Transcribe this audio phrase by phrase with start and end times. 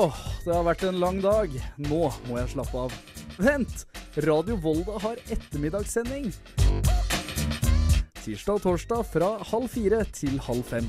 [0.00, 1.52] Åh, det har vært en lang dag.
[1.76, 2.92] Nå må jeg slappe av.
[3.36, 3.82] Vent!
[4.24, 6.30] Radio Volda har ettermiddagssending.
[8.22, 10.88] Tirsdag og torsdag fra halv fire til halv fem.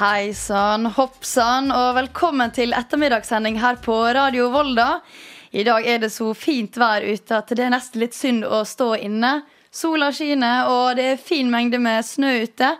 [0.00, 5.04] Hei sann, hopp sann, og velkommen til ettermiddagssending her på Radio Volda.
[5.54, 8.64] I dag er det så fint vær ute at det er nesten litt synd å
[8.66, 9.36] stå inne.
[9.70, 12.72] Sola skinner, og det er fin mengde med snø ute.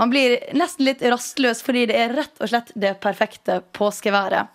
[0.00, 4.48] Man blir nesten litt rastløs fordi det er rett og slett det perfekte påskeværet.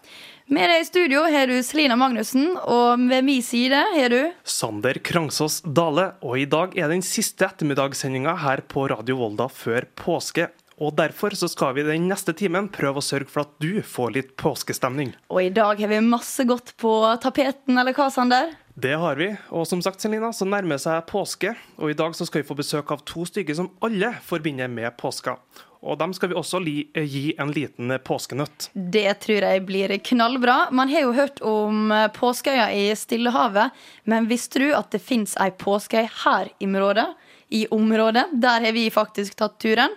[0.45, 4.99] Med deg i studio har du Selina Magnussen, og ved min side har du Sander
[5.01, 10.51] Krangsås Dale, og i dag er den siste ettermiddagssendinga her på Radio Volda før påske.
[10.75, 14.13] Og Derfor så skal vi den neste timen prøve å sørge for at du får
[14.17, 15.15] litt påskestemning.
[15.33, 18.53] Og i dag har vi masse godt på tapeten, eller hva, Sander?
[18.75, 19.29] Det har vi.
[19.55, 21.53] Og som sagt, Selina, så nærmer seg påske.
[21.79, 24.97] Og i dag så skal vi få besøk av to stykker som alle forbinder med
[24.99, 25.37] påska.
[25.85, 28.69] Og dem skal vi også gi en liten påskenøtt.
[28.73, 30.57] Det tror jeg blir knallbra.
[30.75, 33.71] Man har jo hørt om påskeøya i Stillehavet,
[34.03, 37.07] men visste du at det fins ei påskeøy her i området?
[37.53, 38.25] I området.
[38.41, 39.93] Der har vi faktisk tatt turen.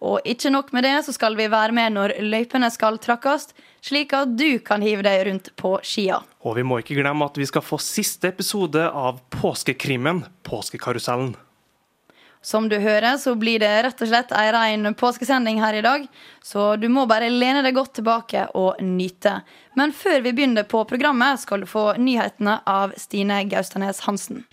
[0.00, 3.50] Og ikke nok med det, så skal vi være med når løypene skal trakkes,
[3.84, 6.22] slik at du kan hive deg rundt på skia.
[6.40, 11.34] Og vi må ikke glemme at vi skal få siste episode av Påskekrimmen, Påskekarusellen.
[12.42, 16.06] Som du hører, så blir det rett og slett ei rein påskesending her i dag.
[16.40, 19.42] Så du må bare lene deg godt tilbake og nyte.
[19.76, 24.46] Men før vi begynner på programmet, skal du få nyhetene av Stine Gaustanes Hansen.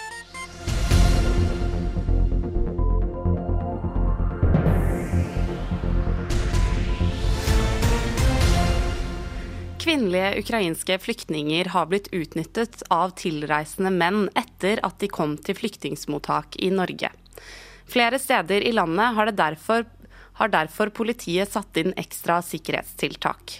[9.88, 16.58] Kvinnelige ukrainske flyktninger har blitt utnyttet av tilreisende menn etter at de kom til flyktningmottak
[16.60, 17.08] i Norge.
[17.88, 19.86] Flere steder i landet har, derfor,
[20.42, 23.54] har derfor politiet satt inn ekstra sikkerhetstiltak.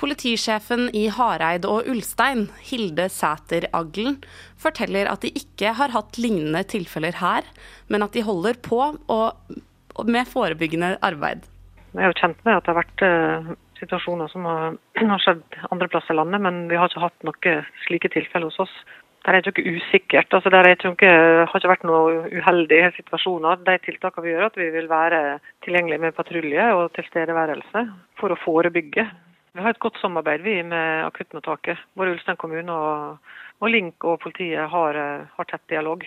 [0.00, 4.22] Politisjefen i Hareid og Ulstein, Hilde Sæter Aglen,
[4.56, 7.44] forteller at de ikke har hatt lignende tilfeller her,
[7.92, 9.60] men at de holder på og,
[10.08, 11.44] med forebyggende arbeid.
[11.92, 14.76] Jeg er jo kjent med at det har vært uh, situasjoner som har,
[15.14, 18.62] har skjedd andre plasser i landet, men vi har ikke hatt noen slike tilfeller hos
[18.66, 18.76] oss.
[19.24, 20.34] Det er ikke usikkert.
[20.36, 21.12] altså Det er ikke,
[21.48, 23.62] har ikke vært noen uheldige situasjoner.
[23.64, 25.20] De tiltakene vi gjør, at vi vil være
[25.64, 27.86] tilgjengelige med patrulje og tilstedeværelse
[28.20, 29.06] for å forebygge.
[29.54, 31.80] Vi har et godt samarbeid vi med akuttmottaket.
[31.96, 33.32] Både Ulstein kommune og,
[33.64, 35.00] og Link og politiet har,
[35.38, 36.04] har tett dialog.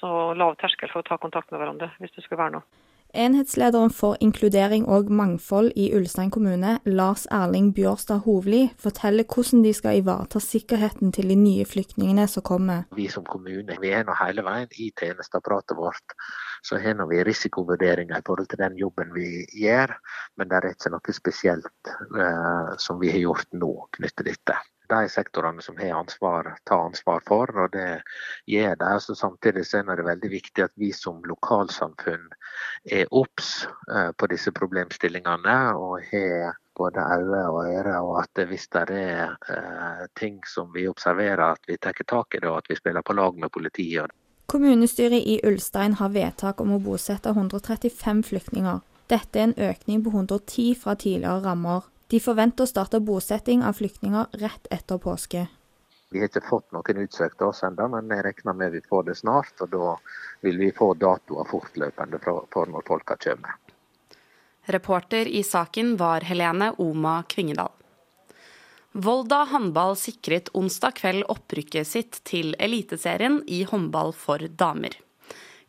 [0.00, 2.89] Så lav terskel for å ta kontakt med hverandre hvis det skulle være noe.
[3.14, 9.72] Enhetslederen for inkludering og mangfold i Ulstein kommune, Lars Erling Bjørstad Hovli, forteller hvordan de
[9.74, 12.86] skal ivareta sikkerheten til de nye flyktningene som kommer.
[12.94, 16.16] Vi som kommune vi er nå hele veien i tjenesteapparatet vårt.
[16.62, 19.96] Så har vi risikovurderinger i forhold til den jobben vi gjør,
[20.38, 24.56] men det er ikke noe spesielt uh, som vi har gjort nå knyttet til dette
[24.90, 27.50] de sektorene som har ansvar, tar ansvar for.
[27.64, 28.02] og det
[28.46, 28.86] gjør det.
[28.86, 32.28] Altså, samtidig er det veldig viktig at vi som lokalsamfunn
[32.84, 38.00] er obs eh, på disse problemstillingene og har både øyne og ører.
[38.00, 42.40] Og at hvis det er eh, ting som vi observerer, at vi tar tak i
[42.42, 44.10] det og at vi spiller på lag med politiet.
[44.50, 48.80] Kommunestyret i Ulstein har vedtak om å bosette 135 flyktninger.
[49.10, 51.86] Dette er en økning på 110 fra tidligere rammer.
[52.10, 55.46] De forventer å starte bosetting av flyktninger rett etter påske.
[56.10, 59.14] Vi har ikke fått noen utsøkte oss ennå, men jeg regner med vi får det
[59.20, 59.52] snart.
[59.62, 59.90] og Da
[60.42, 63.54] vil vi få datoer fortløpende for når folka kommer.
[64.66, 67.70] Reporter i saken var Helene Oma Kvingedal.
[68.92, 74.98] Volda håndball sikret onsdag kveld opprykket sitt til Eliteserien i håndball for damer.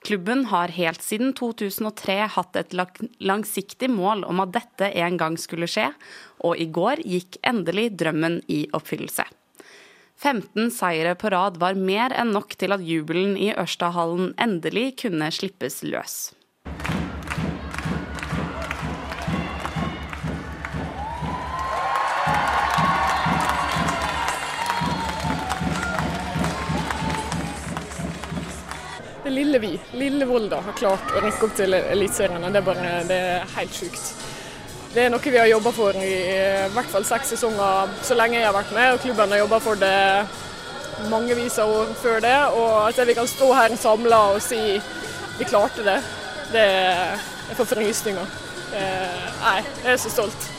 [0.02, 5.70] Klubben har helt siden 2003 hatt et langsiktig mål om at dette en gang skulle
[5.70, 5.92] skje,
[6.42, 9.28] og i går gikk endelig drømmen i oppfyllelse.
[10.22, 15.30] 15 seire på rad var mer enn nok til at jubelen i Ørstahallen endelig kunne
[15.34, 16.32] slippes løs.
[29.32, 32.46] Lille vi, lille Volda, har klart å rykke opp til Eliteserien.
[32.54, 32.62] Det,
[33.10, 34.14] det er helt sjukt.
[34.92, 38.42] Det er noe vi har jobba for i, i hvert fall seks sesonger så lenge
[38.42, 38.94] jeg har vært med.
[38.94, 39.96] og Klubben har jobba for det
[41.12, 42.36] mange viser år før det.
[42.60, 44.60] Og at vi kan stå her samla og si
[45.40, 45.98] vi klarte det,
[46.52, 48.36] det er for frysninger.
[48.72, 50.50] Nei, jeg er så stolt.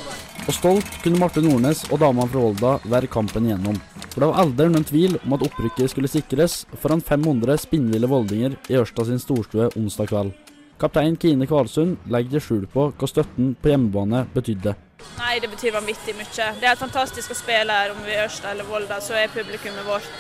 [0.43, 3.79] Og stolt kunne Marte Nordnes og damene fra Volda være kampen igjennom.
[4.13, 8.59] For det var aldri noen tvil om at opprykket skulle sikres foran 500 spinnville voldinger
[8.69, 10.35] i Ørsta sin storstue onsdag kveld.
[10.83, 14.75] Kaptein Kine Kvalsund legger ikke skjul på hva støtten på hjemmebane betydde.
[15.17, 16.49] Nei, det betyr vanvittig mye.
[16.61, 19.89] Det er fantastisk å spille her, om vi er Ørsta eller Volda, så er publikummet
[19.89, 20.13] vårt.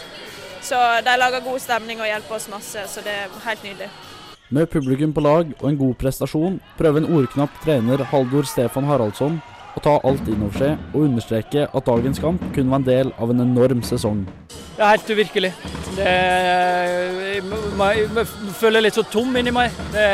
[0.62, 3.90] Så de lager god stemning og hjelper oss masse, så det er helt nydelig.
[4.52, 9.40] Med publikum på lag og en god prestasjon prøver en ordknapp trener Haldor Stefan Haraldsson
[9.76, 13.12] å ta alt inn over seg og understreke at dagens kamp kun var en del
[13.18, 14.24] av en enorm sesong.
[14.76, 15.52] Det er helt uvirkelig.
[15.96, 18.26] Det, jeg, jeg,
[18.58, 19.72] føler litt så tom inni meg.
[19.92, 20.04] Det,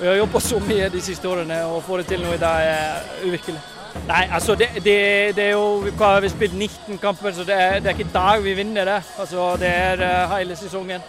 [0.00, 2.68] jeg har jobba så mye de siste årene, og få det til nå i dag
[2.68, 3.62] er uvirkelig.
[4.06, 4.96] Nei, altså det, det,
[5.36, 8.12] det er jo Vi har spilt 19 kamper, så det er, det er ikke i
[8.12, 8.98] dag vi vinner det.
[9.18, 11.00] Altså Det er uh, hele sesongen.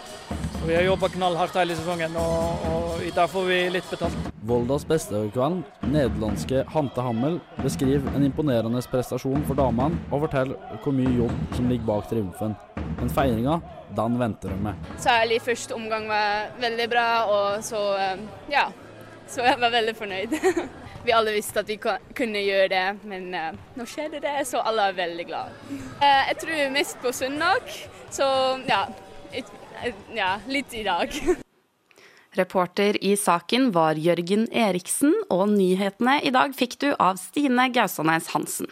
[0.66, 4.16] Vi har jobba knallhardt hele sesongen, og, og, i dag får vi litt betalt.
[4.48, 10.96] Voldas beste over nederlandske Hante Hammel, beskriver en imponerende prestasjon for damene og forteller hvor
[10.96, 12.56] mye jobb som ligger bak triumfen.
[12.98, 13.60] Men feiringa,
[13.96, 14.90] den venter de med.
[14.98, 18.68] Særlig første omgang var veldig bra, og så eh, ja.
[19.28, 20.38] Så jeg var veldig fornøyd.
[21.06, 24.88] vi alle visste at vi kunne gjøre det, men uh, nå skjedde det, så alle
[24.88, 25.52] er veldig glad.
[26.00, 27.76] Uh, jeg tror mest på søndag,
[28.08, 28.24] så
[28.68, 28.86] ja,
[30.14, 31.12] ja, litt i dag.
[32.38, 38.28] Reporter i saken var Jørgen Eriksen, og nyhetene i dag fikk du av Stine Gausanes
[38.34, 38.68] Hansen.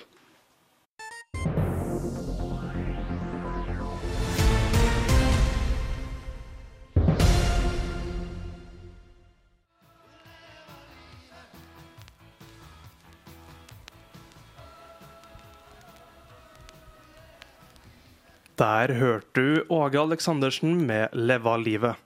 [18.57, 21.97] Der hørte du Åge Aleksandersen med 'Leva livet'.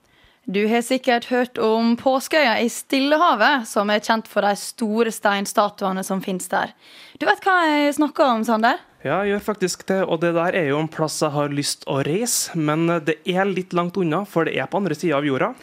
[0.45, 6.03] Du har sikkert hørt om Påskeøya i Stillehavet, som er kjent for de store steinstatuene
[6.03, 6.73] som finnes der.
[7.21, 8.81] Du vet hva jeg snakker om, Sander?
[9.05, 11.87] Ja, jeg gjør faktisk det, og det der er jo en plass jeg har lyst
[11.87, 15.29] å reise, men det er litt langt unna, for det er på andre sida av
[15.29, 15.53] jorda.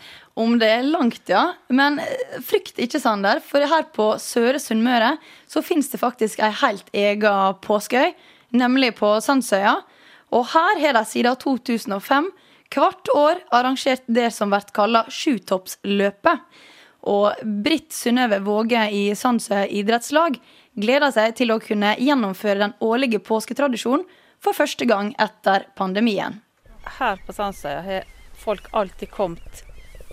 [0.41, 1.53] Om det er langt, ja.
[1.69, 5.19] Men eh, frykt ikke, Sander, for her på Søre Sunnmøre
[5.51, 8.15] så finnes det faktisk ei helt egen påskeøy,
[8.57, 9.83] nemlig på Sandsøya.
[10.35, 12.31] Og her har de siden 2005
[12.75, 16.43] hvert år arrangert det som blir kalla Sjutoppsløpet.
[17.09, 20.37] Og Britt Synnøve Våge i Sandsøya idrettslag
[20.79, 24.05] gleder seg til å kunne gjennomføre den årlige påsketradisjonen
[24.43, 26.41] for første gang etter pandemien.
[26.99, 29.65] Her på Sandsøya har folk alltid kommet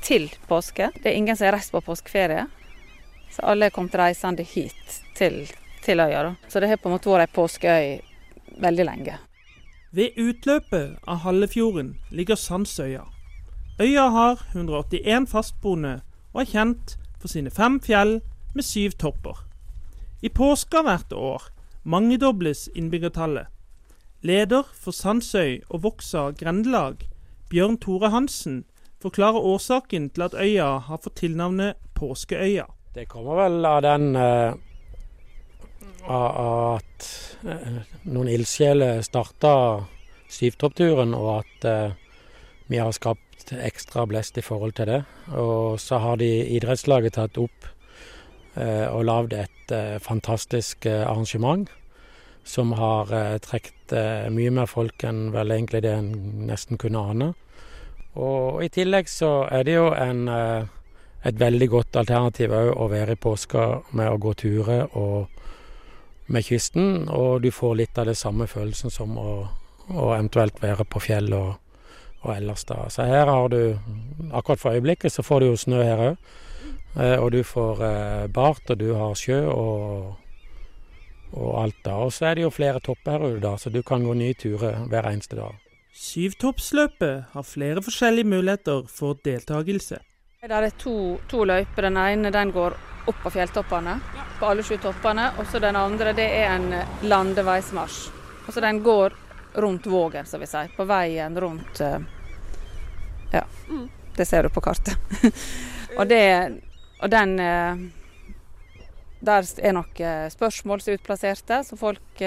[0.06, 0.92] til påske.
[1.02, 2.48] Det er ingen som har reist på påskeferie.
[3.34, 5.44] Så alle er kommet reisende hit til,
[5.84, 6.30] til øya.
[6.30, 6.36] Da.
[6.48, 9.18] Så det har på en måte vært ei påskeøy veldig lenge.
[9.96, 13.06] Ved utløpet av Hallefjorden ligger Sandsøya.
[13.80, 16.02] Øya har 181 fastboende
[16.34, 18.18] og er kjent for sine fem fjell
[18.52, 19.40] med syv topper.
[20.20, 21.48] I påska hvert år
[21.88, 23.48] mangedobles innbyggertallet.
[24.20, 27.08] Leder for Sandsøy og Voksa grendelag,
[27.50, 28.66] Bjørn Tore Hansen,
[29.00, 32.68] forklarer årsaken til at øya har fått tilnavnet Påskeøya.
[32.96, 34.12] Det kommer vel av den
[36.08, 37.08] uh, at
[37.46, 39.54] uh, noen ildsjeler starta
[40.32, 41.96] syvtoppturen, og at uh,
[42.72, 45.02] vi har skapt ekstra blest i forhold til det.
[45.38, 47.72] Og så har de idrettslaget tatt opp
[48.56, 51.68] og lagd et fantastisk arrangement
[52.48, 53.12] som har
[53.44, 53.92] trukket
[54.32, 56.08] mye mer folk enn vel egentlig det en
[56.48, 57.28] nesten kunne ane.
[58.16, 63.20] Og i tillegg så er det jo en, et veldig godt alternativ òg å være
[63.20, 65.28] i påska med å gå turer og
[66.26, 69.32] med kysten, og du får litt av det samme følelsen som å,
[69.92, 71.52] å eventuelt være på fjell og,
[72.24, 72.86] og, ellers da.
[72.90, 73.78] Så her har du
[74.34, 76.30] Akkurat for øyeblikket så får du jo snø her òg.
[76.96, 80.16] Eh, og du får eh, bart, og du har sjø og,
[81.36, 82.00] og alt da.
[82.08, 84.36] Og så er det jo flere topper her ute, da, så du kan gå nye
[84.40, 85.62] turer hver eneste dag.
[85.96, 90.02] Syvtoppsløpet har flere forskjellige muligheter for deltakelse.
[90.46, 91.88] Det er to, to løyper.
[91.88, 94.00] Den ene den går opp på fjelltoppene,
[94.40, 95.30] på alle sju toppene.
[95.40, 96.72] Og så den andre det er en
[97.06, 98.10] landeveismarsj.
[98.46, 99.14] Altså den går
[99.56, 100.72] rundt Vågen, som vi sier.
[100.76, 102.00] På veien rundt eh,
[103.34, 103.44] Ja,
[104.16, 104.98] det ser du på kartet.
[105.98, 106.26] og, det,
[107.02, 107.86] og den eh,
[109.26, 112.24] Der er nok eh, spørsmål som er utplasserte, som folk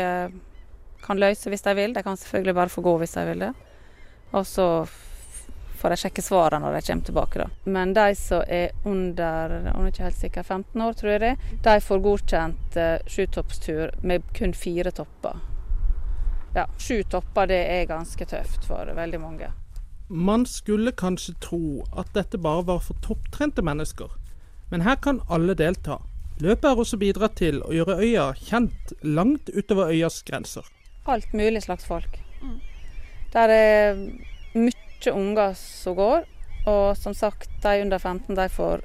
[0.99, 1.95] kan løse hvis de vil.
[1.95, 3.53] De kan selvfølgelig bare få gå hvis de vil det.
[4.33, 4.69] Og så
[5.79, 7.45] får de sjekke svarene når de kommer tilbake.
[7.45, 7.71] Da.
[7.71, 11.35] Men de som er under om er ikke helt sikker, 15 år, tror jeg det,
[11.65, 15.41] de får godkjent uh, sjutoppstur med kun fire topper.
[16.57, 19.51] Ja, Sju topper det er ganske tøft for veldig mange.
[20.09, 24.09] Man skulle kanskje tro at dette bare var for topptrente mennesker,
[24.71, 25.99] men her kan alle delta.
[26.41, 30.65] Løpet har også bidratt til å gjøre øya kjent langt utover øyas grenser.
[31.09, 32.19] Alt mulig slags folk.
[32.43, 32.59] Mm.
[33.35, 34.03] Der er
[34.55, 36.27] mye unger som går.
[36.67, 38.83] Og som sagt, de under 15 de får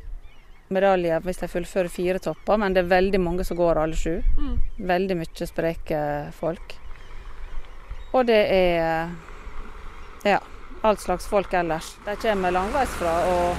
[0.73, 4.21] medalje hvis de fullfører fire topper, men det er veldig mange som går alle sju.
[4.37, 4.55] Mm.
[4.89, 5.99] Veldig mye spreke
[6.37, 6.77] folk.
[8.13, 9.09] Og det er
[10.23, 10.39] ja,
[10.81, 11.95] all slags folk ellers.
[12.05, 13.15] De kommer langveisfra.
[13.33, 13.55] og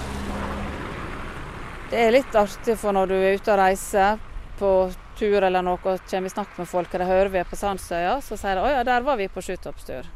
[1.91, 4.23] det er litt artig for når du er ute og reiser
[4.59, 4.71] på
[5.19, 7.59] tur eller noe og kommer i snakk med folk, og de hører vi er på
[7.59, 10.07] Sandsøya, så sier de 'Å ja, der var vi på sjutoppstur'.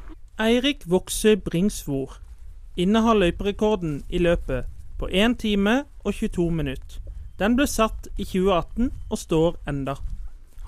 [0.41, 2.19] Eirik Vokse Bringsvor
[2.79, 4.69] innehar løyperekorden i løpet
[5.01, 7.01] på 1 time og 22 minutter.
[7.39, 9.97] Den ble satt i 2018 og står enda.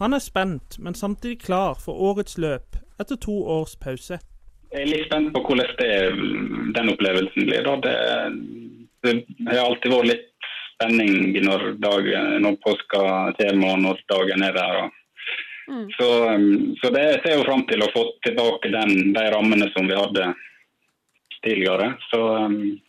[0.00, 4.18] Han er spent, men samtidig klar for årets løp etter to års pause.
[4.70, 5.94] Jeg er litt spent på hvordan det,
[6.76, 7.66] den opplevelsen blir.
[7.66, 7.76] Da.
[7.86, 10.28] Det, det har alltid vært litt
[10.74, 13.02] spenning når, dagen, når påska
[13.38, 14.78] kommer og når dagen er der.
[15.70, 15.88] Mm.
[15.94, 19.70] Så, um, så det jeg ser jo fram til å få tilbake den, de rammene
[19.74, 20.32] som vi hadde
[21.46, 21.94] tidligere.
[22.10, 22.80] Så, um,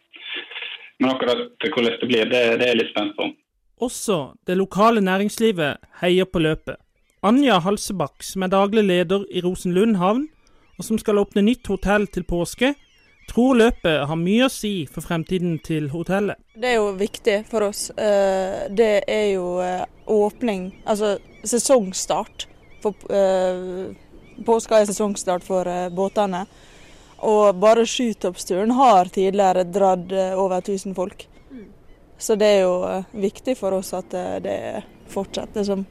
[1.00, 3.32] men akkurat hvordan det blir, det, det er jeg litt spent på.
[3.82, 6.78] Også det lokale næringslivet heier på løpet.
[7.26, 10.28] Anja Halsebakk, som er daglig leder i Rosenlund havn,
[10.78, 12.74] og som skal åpne nytt hotell til påske,
[13.30, 16.40] tror løpet har mye å si for fremtiden til hotellet.
[16.58, 17.90] Det er jo viktig for oss.
[17.94, 22.48] Eh, Det er jo eh, åpning, altså sesongstart.
[22.82, 23.94] For, eh,
[24.46, 26.46] påska er sesongstart for båtene.
[27.22, 31.28] Og bare skytoppsturen har tidligere dratt eh, over 1000 folk.
[32.18, 34.60] Så det er jo eh, viktig for oss at eh, det
[35.10, 35.86] fortsetter som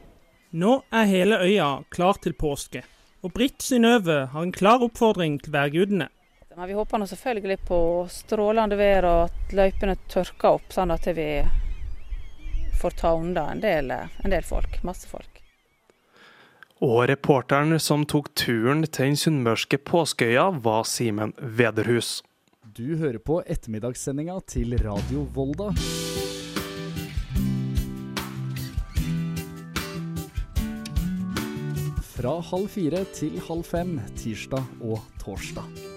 [0.51, 2.81] Nå er hele øya klar til påske,
[3.23, 6.09] og Britt Synnøve har en klar oppfordring til værgudene.
[6.57, 7.79] Men vi håper nå selvfølgelig på
[8.11, 11.29] strålende vær og at løypene tørker opp, sånn at vi
[12.81, 14.81] får ta unna en del, en del folk.
[14.83, 15.30] Masse folk.
[16.81, 22.23] Og reporteren som tok turen til den sunnmørske påskeøya, var Simen Vederhus.
[22.73, 25.69] Du hører på ettermiddagssendinga til Radio Volda.
[32.15, 35.90] Fra halv fire til halv fem tirsdag og torsdag.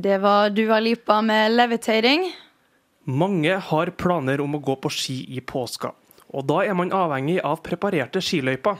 [0.00, 2.32] Det var Dua Lipa med 'Levitating'.
[3.04, 5.90] Mange har planer om å gå på ski i påska,
[6.30, 8.76] og da er man avhengig av preparerte skiløyper.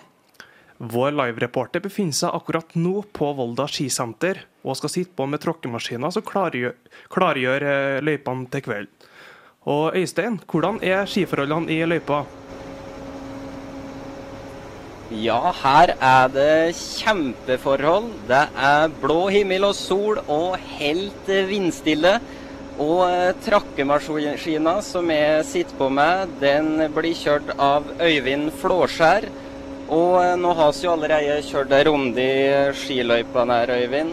[0.79, 6.15] Vår live-reporter befinner seg akkurat nå på Volda skisenter og skal sitte på med tråkkemaskiner
[6.15, 6.77] som klargjør,
[7.11, 9.09] klargjør eh, løypene til kvelden.
[9.67, 12.23] Og Øystein, hvordan er skiforholdene i løypa?
[15.09, 18.11] Ja, her er det kjempeforhold.
[18.29, 22.19] Det er blå himmel og sol og helt vindstille.
[22.79, 29.31] Og eh, trakkemaskina som jeg sitter på med, den blir kjørt av Øyvind Flåskjær.
[29.89, 34.13] Og eh, nå har vi jo allerede kjørt en runde i skiløypa her, Øyvind.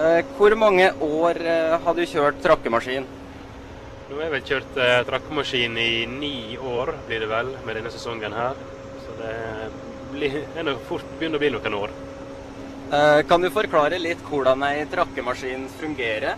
[0.00, 1.44] Eh, Hvor mange år
[1.84, 3.04] har du kjørt trakkemaskin?
[4.08, 8.32] Nå har jeg vel kjørt trakkemaskin i ni år, blir det vel, med denne sesongen
[8.32, 8.56] her.
[9.04, 9.36] Så det
[10.12, 11.94] blir, er nok fort begynner å bli noen år.
[12.92, 16.36] Eh, Kan du forklare litt hvordan ei trakkemaskin fungerer?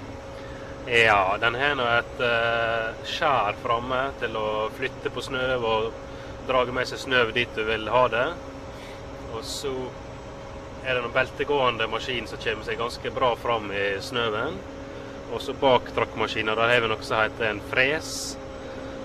[0.87, 5.93] Ja, den har nå et eh, skjær framme til å flytte på snø og
[6.49, 8.27] drage med seg snø dit du vil ha det.
[9.35, 9.73] Og så
[10.85, 14.59] er det en beltegående maskin som kommer seg ganske bra fram i snøen.
[15.33, 18.11] Og så bak trakkemaskinen der har vi noe som heter en fres.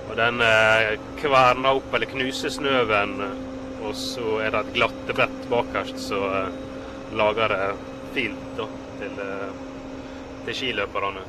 [0.10, 3.16] Og den eh, kverner opp eller knuser snøen,
[3.84, 6.56] og så er det et glattebrett bakerst som eh,
[7.20, 7.68] lager det
[8.16, 8.68] fint da,
[9.00, 9.52] til, eh,
[10.46, 11.28] til skiløperne.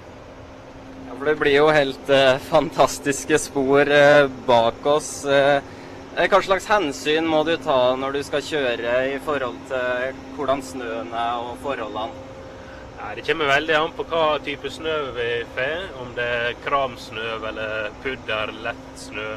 [1.07, 5.13] Ja, for Det blir jo helt eh, fantastiske spor eh, bak oss.
[5.25, 5.61] Eh,
[6.21, 11.15] hva slags hensyn må du ta når du skal kjøre i forhold til hvordan snøen
[11.15, 12.27] er og forholdene?
[13.17, 15.87] Det kommer veldig an på hva type snø vi får.
[16.03, 19.31] Om det er kramsnø eller pudder, lett snø.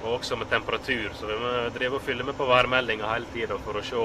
[0.00, 1.10] Og også med temperatur.
[1.18, 4.04] Så vi må drive og fylle med på værmeldinga hele tida for å se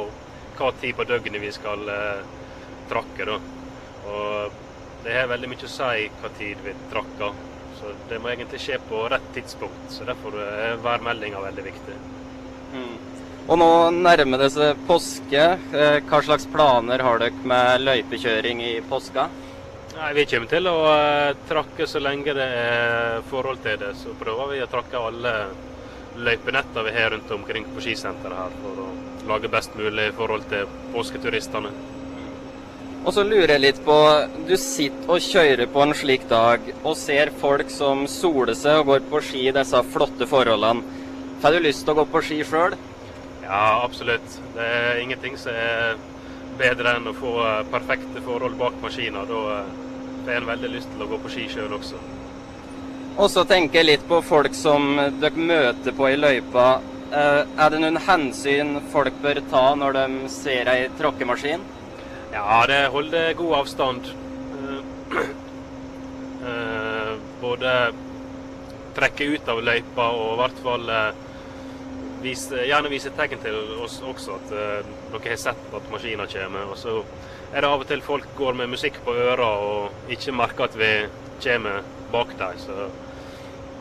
[0.55, 2.21] hva tid på døgnet vi skal eh,
[2.91, 3.27] trakke.
[3.27, 3.39] da.
[4.05, 4.61] Og
[5.05, 7.43] det har veldig mye å si hva tid vi trakker.
[7.75, 9.89] Så det må egentlig skje på rett tidspunkt.
[9.91, 11.97] Så derfor er værmeldinga veldig viktig.
[12.75, 12.95] Mm.
[13.45, 15.41] Og nå nærmer det seg påske.
[15.75, 19.27] Eh, Hva slags planer har dere med løypekjøring i påska?
[19.95, 23.93] Nei, Vi kommer til å eh, trakke så lenge det er forhold til det.
[24.01, 25.35] Så prøver vi å trakke alle
[26.15, 28.87] løypenettene vi har rundt omkring på skisenteret her, for å
[29.29, 31.71] lage best mulig forhold til påsketuristene.
[33.05, 33.95] Og så lurer jeg litt på
[34.47, 38.89] Du sitter og kjører på en slik dag og ser folk som soler seg og
[38.89, 41.03] går på ski i disse flotte forholdene.
[41.43, 42.73] Får du lyst til å gå på ski sjøl?
[43.43, 44.39] Ja, absolutt.
[44.55, 45.99] Det er ingenting som er
[46.57, 49.25] bedre enn å få eh, perfekte forhold bak maskina.
[49.29, 49.73] Da eh,
[50.25, 52.01] får en veldig lyst til å gå på ski sjøl også.
[53.15, 56.65] Og så tenker jeg litt på folk som dere møter på i løypa.
[57.15, 61.63] Eh, Er det noen hensyn folk bør ta når de ser ei tråkkemaskin?
[62.33, 64.09] Ja, det holder god avstand.
[64.59, 65.29] Eh,
[66.49, 67.71] eh, både
[68.99, 70.93] trekke ut av løypa og i hvert fall
[72.23, 76.67] vise, gjerne vise tegn til oss også at dere har sett at maskiner kommer.
[76.67, 76.99] Og så
[77.53, 80.79] er det av og til folk går med musikk på øra og ikke merker at
[80.79, 80.93] vi
[81.43, 83.03] kommer bak dem.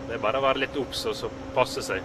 [0.09, 2.05] Det er bare å være litt obs og så passe seg.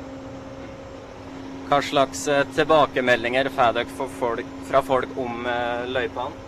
[1.70, 6.48] Hva slags eh, tilbakemeldinger får dere folk, fra folk om eh, løypene?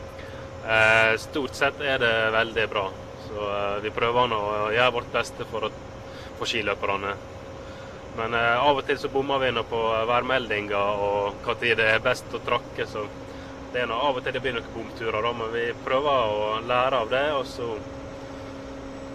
[0.68, 2.88] Eh, stort sett er det veldig bra.
[3.28, 4.42] Så eh, vi prøver å
[4.74, 5.70] gjøre vårt beste for, å,
[6.40, 7.14] for skiløperne.
[8.18, 12.04] Men eh, av og til så bommer vi nå på værmeldinger og når det er
[12.04, 12.86] best å trakke.
[12.90, 13.06] Så
[13.74, 16.54] det er nå av og til det blir noen bomturer, da, men vi prøver å
[16.68, 17.26] lære av det.
[17.38, 17.72] Og så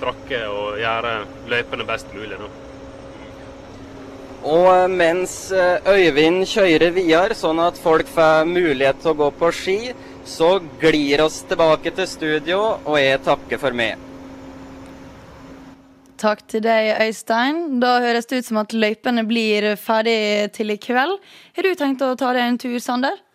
[0.00, 1.18] trakke og gjøre
[1.50, 2.38] løypene best mulig.
[2.40, 2.48] nå.
[4.46, 9.30] Og eh, mens eh, Øyvind kjører videre, sånn at folk får mulighet til å gå
[9.40, 9.78] på ski,
[10.26, 14.02] så glir oss tilbake til studio, og jeg takker for meg.
[16.16, 17.78] Takk til deg, Øystein.
[17.82, 21.18] Da høres det ut som at løypene blir ferdig til i kveld.
[21.56, 23.25] Har du tenkt å ta deg en tur, Sander?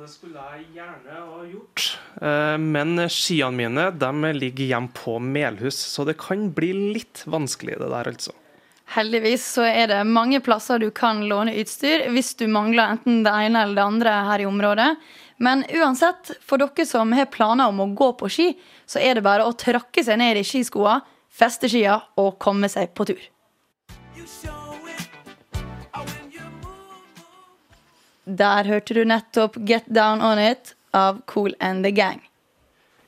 [0.00, 1.82] Det skulle jeg gjerne ha gjort.
[2.24, 7.76] Eh, Men skiene mine de ligger hjemme på Melhus, så det kan bli litt vanskelig
[7.82, 8.32] det der, altså.
[8.94, 13.34] Heldigvis så er det mange plasser du kan låne utstyr hvis du mangler enten det
[13.44, 14.88] ene eller det andre her i området.
[15.36, 18.48] Men uansett, for dere som har planer om å gå på ski,
[18.88, 20.96] så er det bare å trakke seg ned i skiskoa,
[21.28, 23.20] feste skia og komme seg på tur.
[28.30, 32.20] Der hørte du nettopp 'Get Down On It' av Cool and The Gang.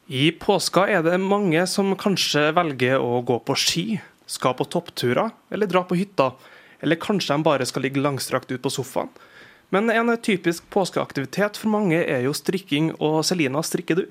[0.09, 5.31] I påska er det mange som kanskje velger å gå på ski, skal på toppturer
[5.51, 6.33] eller dra på hytta.
[6.83, 9.09] Eller kanskje de bare skal ligge langstrakt ut på sofaen.
[9.71, 14.05] Men en typisk påskeaktivitet for mange er jo strikking, og Selina, strikker du?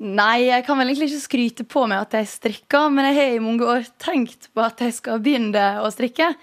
[0.00, 3.32] Nei, jeg kan vel egentlig ikke skryte på meg at jeg strikker, men jeg har
[3.36, 6.34] i mange år tenkt på at jeg skal begynne å strikke.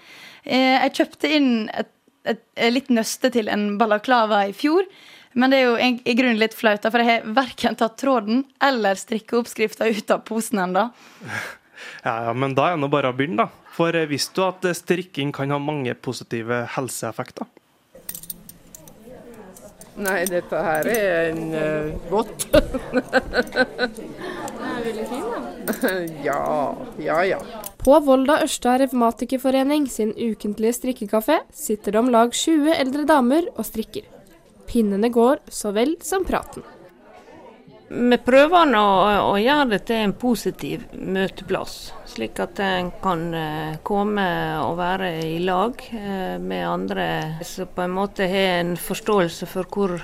[0.44, 1.90] Eh, Jeg kjøpte inn et,
[2.28, 4.88] et, et litt nøste til en balaklava i fjor.
[5.38, 8.44] Men det er jo en- i grunnen litt flaut, for jeg har verken tatt tråden
[8.64, 10.90] eller strikkeoppskrifta ut av posen ennå.
[12.02, 13.70] Ja, ja, men da er det nå bare å begynne, da.
[13.70, 17.46] For eh, visste du at strikking kan ha mange positive helseeffekter?
[19.98, 22.44] Nei, dette her er en uh, båt.
[26.26, 27.40] ja, ja, ja.
[27.88, 33.64] På Volda Ørsta Revmatikerforening sin ukentlige strikkekafé sitter det om lag 20 eldre damer og
[33.64, 34.04] strikker.
[34.68, 36.66] Pinnene går så vel som praten.
[37.88, 38.84] Vi prøver å,
[39.30, 41.80] å gjøre det til en positiv møteplass,
[42.12, 44.28] slik at en kan eh, komme
[44.66, 49.72] og være i lag eh, med andre som på en måte har en forståelse for
[49.72, 49.96] hvor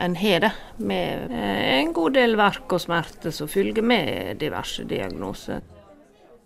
[0.00, 4.88] en har det, med eh, en god del verk og smerte som følger med diverse
[4.88, 5.60] diagnoser.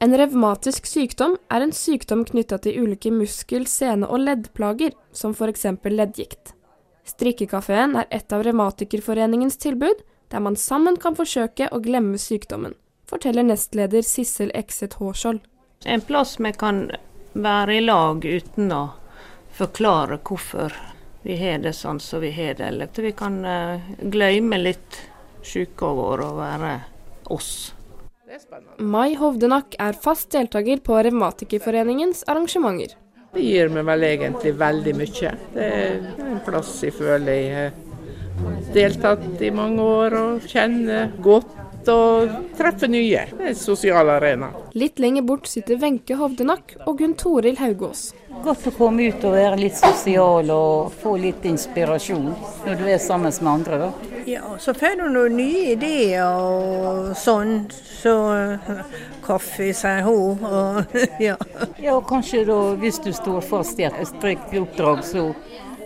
[0.03, 5.69] En revmatisk sykdom er en sykdom knytta til ulike muskel-, sene- og leddplager, som f.eks.
[5.85, 6.57] leddgikt.
[7.07, 10.01] Strikkekafeen er et av Revmatikerforeningens tilbud,
[10.35, 12.75] der man sammen kan forsøke å glemme sykdommen,
[13.07, 15.39] forteller nestleder Sissel Ekseth Hårskjold.
[15.87, 16.89] En plass vi kan
[17.33, 18.81] være i lag uten å
[19.55, 20.75] forklare hvorfor
[21.23, 22.73] vi har det sånn som vi har det.
[22.73, 24.99] Eller at vi kan eh, glemme litt
[25.47, 26.75] syka vår og være
[27.31, 27.53] oss.
[28.79, 32.95] Mai Hovdenak er fast deltaker på Revmatikerforeningens arrangementer.
[33.35, 35.33] Det gir meg vel egentlig veldig mye.
[35.53, 41.91] Det er en plass jeg føler jeg har deltatt i mange år og kjenner godt
[41.93, 43.27] og treffer nye.
[43.35, 44.49] Det er en sosial arena.
[44.81, 48.15] Litt lenger bort sitter Wenche Hovdenak og Gunn Toril Haugås.
[48.47, 52.33] Godt å komme ut og være litt sosial og få litt inspirasjon
[52.65, 53.85] når du er sammen med andre.
[53.87, 54.12] da.
[54.27, 57.67] Ja, så får du noen nye ideer og sånn.
[57.73, 58.15] Så
[59.27, 60.43] kaffe, sier hun.
[60.47, 61.37] Og, ja.
[61.83, 65.31] Ja, kanskje da, hvis du står fast i et strikkeoppdrag, så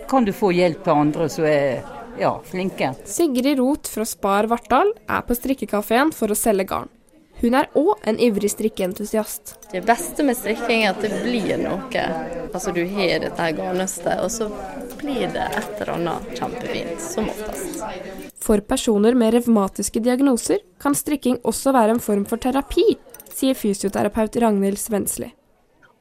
[0.09, 1.81] kan du få hjelp av andre som er
[2.19, 2.93] ja, flinke.
[3.05, 6.93] Sigrid Roth fra Spar Vartdal er på strikkekafeen for å selge garn.
[7.37, 9.51] Hun er òg en ivrig strikkeentusiast.
[9.71, 12.05] Det beste med strikking er at det blir noe.
[12.49, 14.49] Altså Du har dette garnnøstet, og så
[14.97, 18.26] blir det et eller annet kjempefint, som oftest.
[18.41, 22.85] For personer med revmatiske diagnoser kan strikking også være en form for terapi,
[23.33, 25.31] sier fysioterapeut Ragnhild Svensli.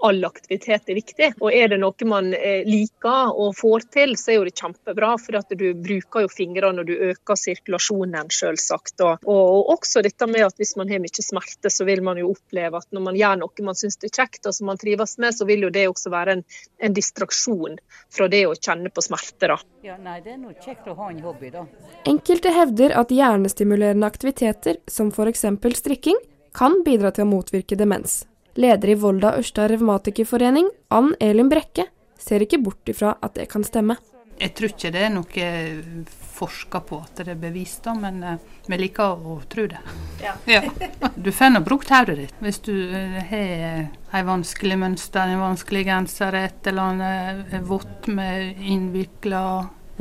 [0.04, 1.30] All aktivitet er viktig.
[1.40, 5.14] Og er det noe man eh, liker og får til, så er jo det kjempebra.
[5.22, 9.00] For at du bruker jo fingrene og du øker sirkulasjonen, selvsagt.
[9.06, 12.32] Og, og også dette med at hvis man har mye smerte, så vil man jo
[12.34, 15.34] oppleve at når man gjør noe man syns er kjekt og som man trives med,
[15.34, 16.44] så vil jo det også være en,
[16.78, 17.78] en distraksjon
[18.12, 19.50] fra det å kjenne på smerte.
[19.50, 19.58] da.
[19.86, 21.66] Ja, nei, det er noe kjekt å ha en hobby, da.
[22.06, 25.46] Enkelte hevder at hjernestimulerende aktiviteter, som f.eks.
[25.80, 26.18] strikking,
[26.56, 28.24] kan bidra til å motvirke demens.
[28.56, 31.86] Leder i Volda Ørsta revmatikerforening, Ann Elin Brekke,
[32.18, 33.98] ser ikke bort ifra at det kan stemme.
[34.36, 35.44] Jeg tror ikke det er noe
[36.36, 39.80] forska på at det er bevist, da, men eh, vi liker å tro det.
[40.20, 40.34] Ja.
[41.16, 45.86] Du får nå brukt hodet ditt hvis du eh, har et vanskelig mønster, en vanskelig
[45.88, 49.42] genser, et eller annet eh, vått med innvikla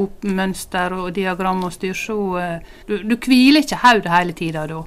[0.03, 4.65] opp mønster og diagram og styr, så eh, du, du hviler ikke hodet hele tida
[4.67, 4.81] da.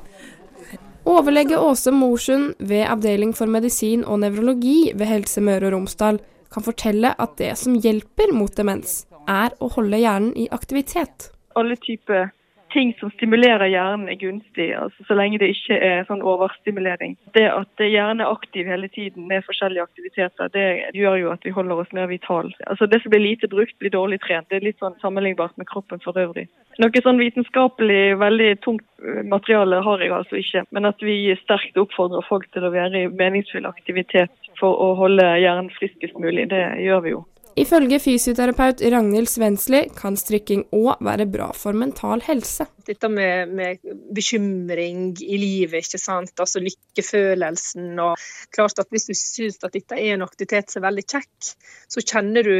[1.08, 6.18] Overlege Åse Morsund ved Avdeling for medisin og nevrologi ved Helse Møre og Romsdal
[6.52, 11.30] kan fortelle at det som hjelper mot demens, er å holde hjernen i aktivitet.
[11.56, 12.28] alle typer
[12.72, 17.16] ting som stimulerer hjernen er gunstig, altså så lenge det ikke er sånn overstimulering.
[17.36, 20.66] Det at hjernen er aktiv hele tiden med forskjellige aktiviteter, det
[20.98, 22.52] gjør jo at vi holder oss mer vital.
[22.66, 24.48] Altså Det som blir lite brukt, blir dårlig trent.
[24.50, 26.48] Det er litt sånn sammenlignbart med kroppen for øvrig.
[26.78, 31.80] Noe sånn vitenskapelig veldig tungt eh, materiale har jeg altså ikke, men at vi sterkt
[31.80, 36.62] oppfordrer folk til å være i meningsfull aktivitet for å holde hjernen friskest mulig, det
[36.84, 37.24] gjør vi jo.
[37.58, 42.68] Ifølge fysioterapeut Ragnhild Svensli kan strikking òg være bra for mental helse.
[42.86, 46.32] Dette med, med bekymring i livet, ikke sant?
[46.38, 47.88] altså lykkefølelsen.
[47.98, 48.20] og
[48.54, 51.48] klart at Hvis du syns at dette er en aktivitet som er veldig kjekk,
[51.90, 52.54] så kjenner du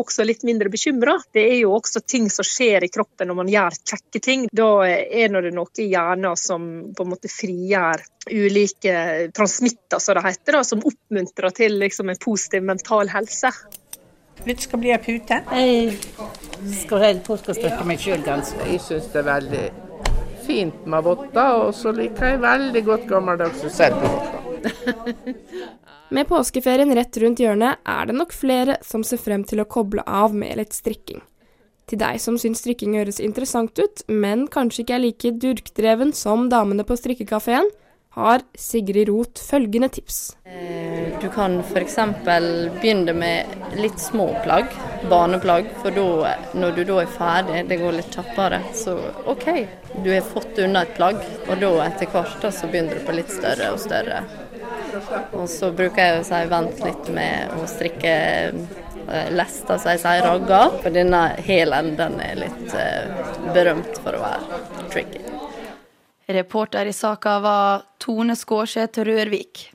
[0.00, 1.14] også litt mindre bekymra.
[1.32, 4.48] Det er jo også ting som skjer i kroppen når man gjør kjekke ting.
[4.52, 8.02] Da er det noe i hjernen som på en måte frigjør
[8.32, 13.54] ulike transmitter, som det heter, da, som oppmuntrer til liksom, en positiv mental helse.
[14.42, 15.38] Det skal bli ei pute.
[15.54, 15.94] Jeg
[16.82, 18.58] skal holde på å strekke meg sjøl ganske.
[18.70, 19.64] Jeg syns det er veldig
[20.42, 24.40] fint med votter, og så liker jeg veldig godt gammeldagse selvbord.
[26.12, 30.02] Med påskeferien rett rundt hjørnet er det nok flere som ser frem til å koble
[30.04, 31.22] av med litt strikking.
[31.88, 36.50] Til deg som syns strikking høres interessant ut, men kanskje ikke er like durkdreven som
[36.52, 37.70] damene på strikkekafeen,
[38.14, 40.36] har Sigrid Roth følgende tips.
[40.44, 40.90] Eh,
[41.22, 41.96] Du kan f.eks.
[42.80, 43.46] begynne med
[43.78, 44.72] litt små plagg,
[45.10, 48.96] barneplagg, for da, når du da er ferdig, det går litt kjappere, så
[49.30, 49.46] OK,
[50.02, 53.14] du har fått unna et plagg, og da etter hvert da, så begynner du på
[53.14, 54.24] litt større og større.
[55.38, 58.14] Og så bruker jeg å si vent litt med å strikke
[58.50, 64.24] eh, lester, som jeg sier, ragger, for denne hælen er litt eh, berømt for å
[64.26, 65.21] være tricky.
[66.32, 69.68] Reporter i saka var Tone Skårseth Rørvik.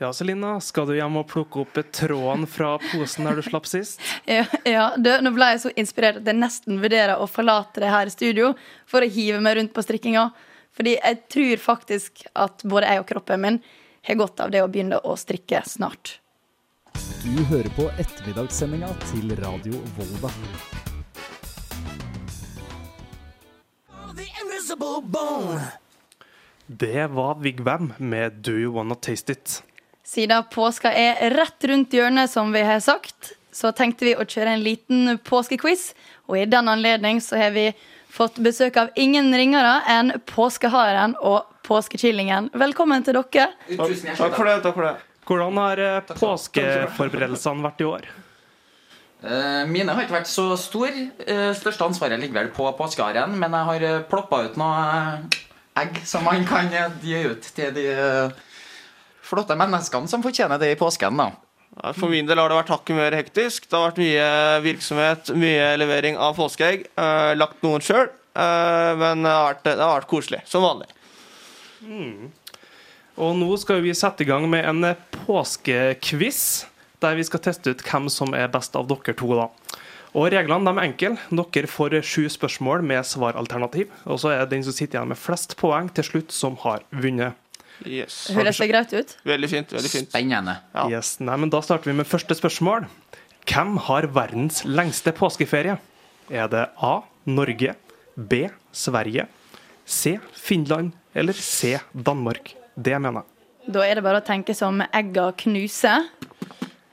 [0.00, 4.00] Ja, Selina, skal du hjem og plukke opp tråden fra posen der du slapp sist?
[4.24, 7.90] Ja, ja du, nå ble jeg så inspirert at jeg nesten vurderer å forlate det
[7.92, 8.54] her i studio
[8.88, 10.30] for å hive meg rundt på strikkinga.
[10.72, 13.60] Fordi jeg tror faktisk at både jeg og kroppen min
[14.08, 16.16] har godt av det å begynne å strikke snart.
[17.20, 20.32] Du hører på ettermiddagssendinga til Radio Volda.
[26.72, 29.62] Det var Vigvam med Do You Wanna Taste It.
[30.04, 34.52] Siden påska er rett rundt hjørnet, som vi har sagt, så tenkte vi å kjøre
[34.54, 35.88] en liten påskequiz.
[36.30, 37.72] Og i den anledning så har vi
[38.06, 42.52] fått besøk av ingen ringere enn påskeharen og påskekillingen.
[42.54, 43.50] Velkommen til dere.
[43.74, 44.56] Takk, for det.
[44.62, 44.94] takk for det.
[45.26, 48.10] Hvordan har eh, påskeforberedelsene vært i år?
[49.26, 51.08] Eh, Mine har ikke vært så store.
[51.26, 53.34] Eh, Største ansvaret ligger vel på påskeharen.
[53.42, 57.86] Men jeg har ploppa ut noe egg som man kan eh, gi ut til de
[57.92, 58.40] eh,
[59.26, 61.20] flotte menneskene som fortjener det i påsken.
[61.20, 63.68] da For min del har det vært hakket mer hektisk.
[63.68, 64.30] Det har vært mye
[64.66, 66.88] virksomhet, mye levering av påskeegg.
[66.94, 70.90] Eh, lagt noen sjøl, men det har, vært, det har vært koselig, som vanlig.
[71.82, 72.30] Mm.
[73.20, 76.66] Og nå skal vi sette i gang med en eh, påskequiz,
[77.04, 79.28] der vi skal teste ut hvem som er best av dere to.
[79.36, 79.48] da.
[80.10, 81.12] Og Reglene de er enkle.
[81.30, 83.92] Dere får sju spørsmål med svaralternativ.
[84.10, 86.82] Og så er det den som sitter igjen med flest poeng til slutt, som har
[86.90, 87.38] vunnet.
[87.86, 88.26] Yes.
[88.34, 89.14] Høres det greit ut?
[89.24, 89.70] Veldig fint.
[89.72, 90.10] veldig fint.
[90.10, 90.58] Spennende.
[90.90, 91.14] Yes.
[91.22, 92.88] Nei, men Da starter vi med første spørsmål.
[93.48, 95.78] Hvem har verdens lengste påskeferie?
[96.30, 97.00] Er det A.
[97.26, 97.74] Norge,
[98.16, 98.48] B.
[98.72, 99.26] Sverige,
[99.86, 100.18] C.
[100.32, 101.78] Finland eller C.
[101.92, 102.54] Danmark?
[102.76, 103.72] Det mener jeg.
[103.72, 106.08] Da er det bare å tenke som egga knuser.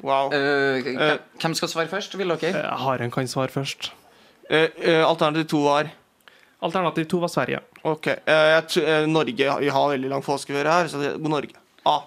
[0.05, 0.29] Wow.
[0.29, 2.53] Uh, hvem skal svare først, vil dere?
[2.53, 3.91] Uh, Haren kan svare først.
[4.47, 5.89] Uh, eh, alternativ to var
[6.63, 7.59] Alternativ to var Sverige.
[7.85, 8.07] Ok,
[9.05, 11.53] Norge Vi har veldig lang påskeføre her, så det går Norge.
[11.85, 11.99] A.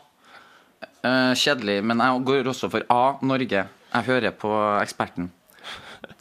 [1.07, 3.63] Eh, kjedelig, men jeg går også for A, Norge.
[3.95, 4.51] Jeg hører på
[4.81, 5.31] eksperten.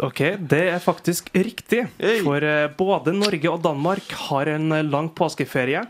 [0.06, 1.88] Ok, det er faktisk riktig.
[2.22, 2.46] For
[2.78, 5.82] både Norge og Danmark har en lang påskeferie.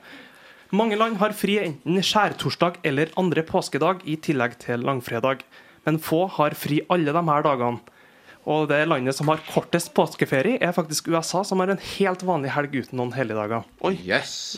[0.71, 5.43] Mange land har fri enten skjærtorsdag eller andre påskedag i tillegg til langfredag.
[5.89, 7.95] Men få har fri alle de her dagene.
[8.49, 12.51] Og det landet som har kortest påskeferie, er faktisk USA, som har en helt vanlig
[12.53, 13.65] helg uten noen helligdager.
[13.85, 13.95] Oi.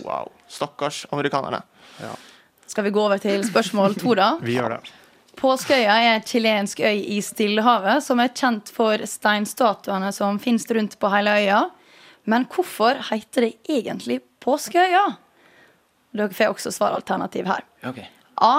[0.03, 0.27] Wow.
[0.51, 1.61] Stakkars amerikanerne.
[2.03, 2.11] Ja.
[2.67, 4.33] Skal vi gå over til spørsmål to, da?
[4.43, 4.91] Vi gjør det.
[5.39, 10.99] Påskeøya er en chilensk øy i Stillehavet som er kjent for steinstatuene som finnes rundt
[10.99, 11.61] på hele øya.
[12.27, 15.07] Men hvorfor heter det egentlig Påskeøya?
[16.11, 17.63] Dere får også svaralternativ her.
[18.35, 18.53] A.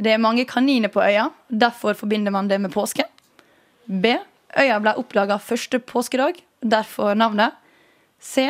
[0.00, 3.04] Det er mange kaniner på øya, derfor forbinder man det med påske.
[3.84, 4.16] B.
[4.56, 7.52] Øya ble oppdaga første påskedag, derfor navnet.
[8.20, 8.48] C.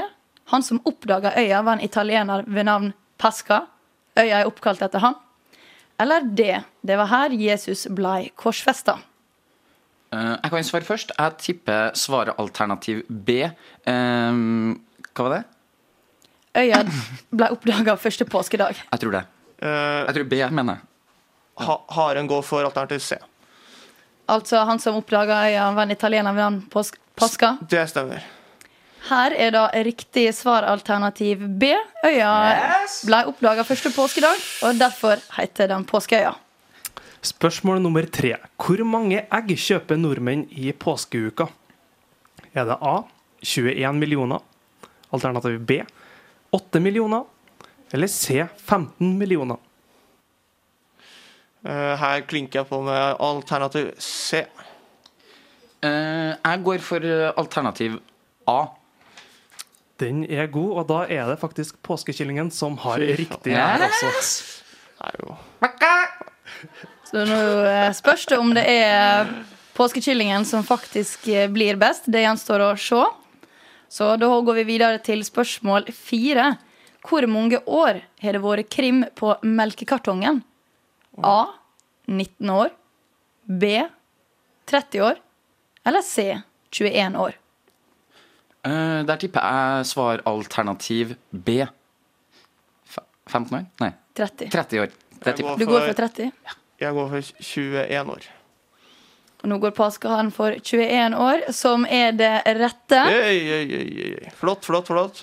[0.53, 3.65] Han som oppdaga øya, var en italiener ved navn Pasca.
[4.19, 5.15] Øya er oppkalt etter han.
[6.01, 6.55] Eller D.
[6.87, 8.99] Det var her Jesus blei korsfesta.
[10.15, 11.15] Eh, jeg kan svare først.
[11.19, 13.43] Jeg tipper svaret alternativ B.
[13.87, 14.79] Um,
[15.15, 15.43] hva var det?
[16.63, 16.85] Øya
[17.31, 18.79] ble oppdaga første påskedag.
[18.87, 19.25] Jeg tror det.
[19.61, 20.90] jeg tror B, mener jeg.
[21.61, 23.19] Ha, haren går for alternativ C.
[24.31, 26.61] Altså han som oppdaga øya, var en italiener ved navn
[27.21, 27.57] Pasca.
[27.69, 28.23] Det stemmer.
[29.09, 31.73] Her er da riktig svaralternativ B.
[32.05, 32.31] Øya
[33.09, 36.35] ble oppdaga første påskedag, og derfor heter den Påskeøya.
[37.23, 38.35] Spørsmål nummer tre.
[38.57, 41.49] Hvor mange egg kjøper nordmenn i påskeuka?
[42.55, 43.03] Er det A
[43.43, 44.41] 21 millioner,
[45.13, 45.81] alternativ B
[46.53, 47.25] 8 millioner,
[47.93, 49.57] eller C 15 millioner?
[51.61, 54.45] Eh, her klinker jeg på med alternativ C.
[55.85, 57.99] Eh, jeg går for eh, alternativ
[58.49, 58.63] A.
[60.01, 64.09] Den er god, og da er det faktisk påskekyllingen som har Fy riktig her også.
[67.11, 67.41] Så nå
[67.97, 69.29] spørs det om det er
[69.77, 72.09] påskekyllingen som faktisk blir best.
[72.09, 73.03] Det gjenstår å se.
[73.93, 76.55] Så da går vi videre til spørsmål fire.
[77.05, 80.41] Hvor mange år har det vært krim på melkekartongen?
[81.27, 81.47] A
[82.07, 82.71] 19 år.
[83.47, 83.83] B
[84.71, 85.21] 30 år.
[85.85, 87.37] Eller C 21 år.
[88.67, 91.63] Uh, der tipper jeg svar alternativ B.
[92.87, 92.99] F
[93.31, 93.65] 15 år?
[93.81, 93.93] Nei.
[94.19, 94.51] 30.
[94.53, 94.93] 30 år.
[95.21, 96.31] Det tipper Du går for 30?
[96.81, 98.29] Jeg går for 21 år.
[99.41, 103.01] Og nå går påskeharen for 21 år, som er det rette.
[103.09, 104.33] Hey, hey, hey.
[104.37, 105.23] Flott, flott, flott.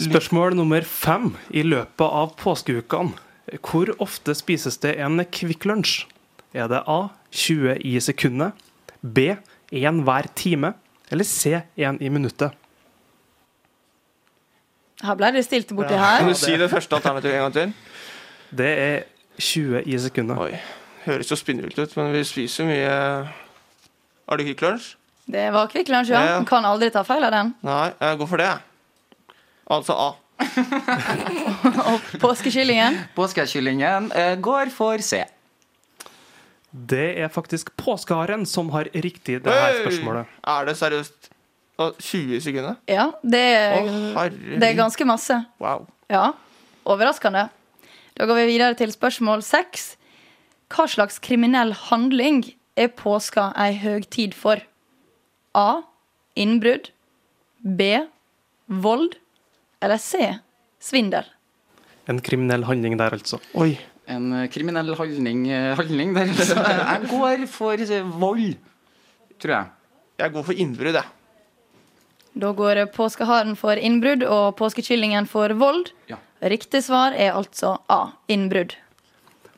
[0.00, 1.34] Spørsmål nummer fem.
[1.52, 3.12] I løpet av påskeukene,
[3.60, 6.04] hvor ofte spises det en Kvikk Lunsj?
[6.54, 8.52] Er det A 20 i sekundet,
[9.02, 9.32] B
[9.72, 10.74] 1 hver time,
[11.10, 12.52] eller C 1 i minuttet?
[15.02, 16.28] Her ble det stilt borti Kan her.
[16.28, 17.72] du si det første alternativet en gang til?
[18.54, 19.02] Det er
[19.40, 20.38] 20 i sekundet.
[20.38, 20.52] Oi.
[21.06, 24.92] Høres så spinnvilt ut, men vi spiser mye Er det Kvikk Lunsj?
[25.32, 26.20] Det var Kvikk Lunsj, ja.
[26.36, 26.42] Ja.
[26.46, 27.54] Kan aldri ta feil av den.
[27.66, 28.50] Nei, jeg går for det.
[29.72, 30.10] Altså A.
[31.90, 32.98] Og påskekyllingen.
[33.16, 35.22] Påskekyllingen eh, går for C.
[36.72, 40.30] Det er faktisk påskeharen som har riktig det her spørsmålet.
[40.48, 41.28] Er det seriøst
[41.98, 42.78] 20 sekunder?
[42.88, 44.28] Ja, det er, oh,
[44.60, 45.36] det er ganske masse.
[45.60, 45.86] Wow.
[46.10, 46.30] Ja,
[46.84, 47.48] overraskende.
[48.16, 49.96] Da går vi videre til spørsmål seks.
[50.72, 52.44] Hva slags kriminell handling
[52.76, 54.62] er påska ei høgtid for?
[55.54, 55.82] A.
[56.36, 56.92] Innbrudd.
[57.60, 58.06] B.
[58.66, 59.18] Vold.
[59.82, 60.38] Eller C.
[60.82, 61.26] Svindel.
[62.10, 63.38] En kriminell handling der, altså.
[63.58, 63.74] Oi.
[64.10, 66.30] En eh, kriminell handling, eh, handling der.
[66.92, 68.56] Jeg går for eh, vold,
[69.42, 69.70] tror jeg.
[70.22, 71.08] Jeg går for innbrudd, jeg.
[72.42, 75.90] Da går påskeharen for innbrudd og påskekyllingen for vold.
[76.08, 76.18] Ja.
[76.42, 78.12] Riktig svar er altså A.
[78.30, 78.76] Innbrudd.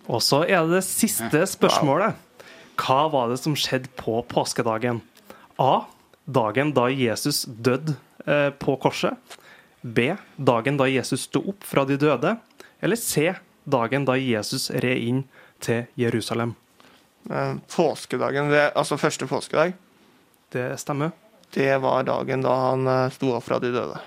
[0.08, 2.16] Og så er det det siste spørsmålet.
[2.80, 5.00] Hva var det som skjedde på påskedagen?
[5.60, 5.84] A.
[6.24, 9.16] Dagen da Jesus døde eh, på korset.
[9.84, 10.14] B.
[10.40, 12.36] Dagen da Jesus sto opp fra de døde.
[12.80, 13.34] Eller C.
[13.68, 15.22] Dagen da Jesus red inn
[15.64, 16.54] til Jerusalem.
[17.30, 19.74] Eh, Påskedagen, det, altså første påskedag,
[20.52, 21.12] Det stemmer.
[21.54, 24.00] det var dagen da han eh, sto opp fra de døde.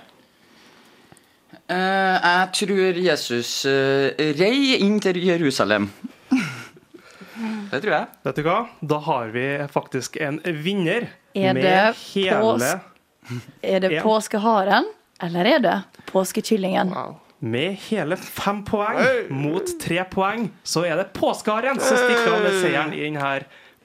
[1.67, 5.89] Uh, jeg tror Jesus uh, rei inn til Jerusalem.
[7.71, 8.07] Det tror jeg.
[8.23, 8.57] Vet du hva?
[8.81, 14.87] Da har vi faktisk en vinner Er med det hele pås- Er det påskeharen,
[15.23, 15.77] eller er det
[16.11, 16.93] påskekyllingen?
[17.39, 18.97] Med hele fem poeng
[19.29, 23.31] mot tre poeng, så er det påskeharen som stikker av med seieren i denne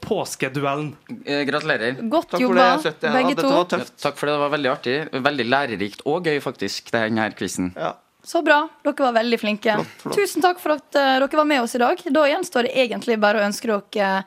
[0.03, 0.97] påskeduellen.
[1.25, 1.99] Eh, gratulerer.
[2.11, 3.51] Godt Takk jobba, det, begge to.
[3.53, 4.97] Ja, takk for det, det var veldig artig.
[5.13, 7.71] Veldig lærerikt og gøy, faktisk, denne quizen.
[7.79, 7.93] Ja.
[8.25, 8.65] Så bra.
[8.87, 9.77] Dere var veldig flinke.
[9.79, 10.19] Flott, flott.
[10.19, 12.03] Tusen takk for at uh, dere var med oss i dag.
[12.15, 14.25] Da gjenstår det egentlig bare å ønske dere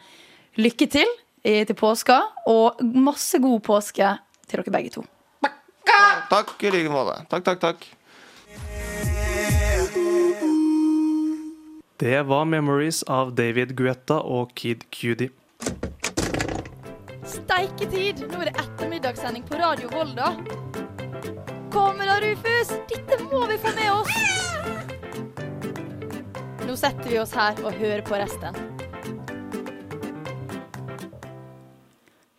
[0.60, 1.12] lykke til
[1.46, 4.16] i, til påska, og masse god påske
[4.48, 5.06] til dere begge to.
[6.30, 7.22] Takk i like måte.
[7.30, 7.86] Takk, takk, takk.
[11.98, 15.30] Det var 'Memories' av David Guetta og Kid Cudi.
[17.26, 18.28] Steiketid!
[18.32, 20.36] Nå er det ettermiddagssending på Radio Volda.
[21.72, 22.76] Kom da, Rufus!
[22.92, 24.14] Dette må vi få med oss!
[26.68, 28.75] Nå setter vi oss her og hører på resten.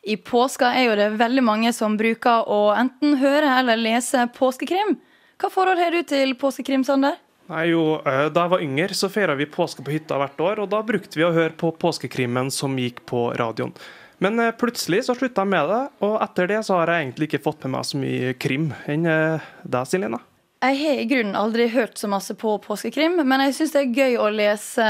[0.06, 4.94] I påska er jo det veldig mange som bruker å enten høre eller lese påskekrim.
[5.42, 7.16] Hva forhold har du til påskekrim, Sander?
[7.50, 10.62] Nei, jo, eh, Da jeg var yngre, så feira vi påske på hytta hvert år,
[10.62, 13.74] og da brukte vi å høre på påskekrimmen som gikk på radioen.
[14.18, 17.28] Men eh, plutselig så slutta jeg med det, og etter det så har jeg egentlig
[17.28, 20.22] ikke fått med meg så mye krim enn eh, deg, Silina.
[20.62, 23.98] Jeg har i grunnen aldri hørt så masse på påskekrim, men jeg syns det er
[23.98, 24.86] gøy å lese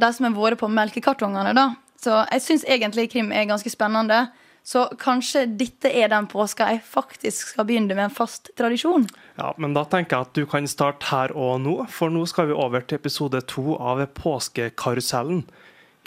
[0.00, 1.72] de som har vært på melkekartongene, da.
[2.00, 4.30] Så jeg syns egentlig krim er ganske spennende.
[4.62, 9.06] Så kanskje dette er den påska jeg faktisk skal begynne med en fast tradisjon.
[9.40, 12.50] Ja, men da tenker jeg at du kan starte her og nå, for nå skal
[12.50, 15.42] vi over til episode to av Påskekarusellen.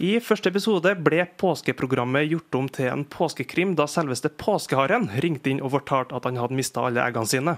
[0.02, 5.62] I første episode ble påskeprogrammet gjort om til en påskekrim da selveste påskeharen ringte inn
[5.62, 7.54] og fortalte at han hadde mista alle eggene sine.